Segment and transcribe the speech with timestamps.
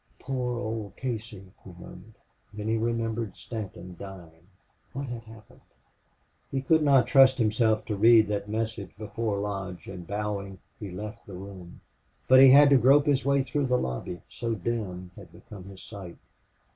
[0.17, 2.15] "Poor old Casey!" he murmured.
[2.51, 3.37] Then he remembered.
[3.37, 4.47] Stanton dying!
[4.93, 5.61] What had happened?
[6.49, 11.27] He could not trust himself to read that message before Lodge, and, bowing, he left
[11.27, 11.81] the room.
[12.27, 15.83] But he had to grope his way through the lobby, so dim had become his
[15.83, 16.17] sight.